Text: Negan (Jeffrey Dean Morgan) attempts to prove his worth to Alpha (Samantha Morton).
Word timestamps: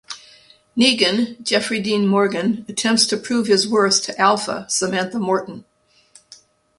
Negan 0.75 1.39
(Jeffrey 1.43 1.79
Dean 1.79 2.07
Morgan) 2.07 2.65
attempts 2.67 3.05
to 3.05 3.17
prove 3.17 3.45
his 3.45 3.67
worth 3.67 4.01
to 4.01 4.19
Alpha 4.19 4.65
(Samantha 4.67 5.19
Morton). 5.19 5.63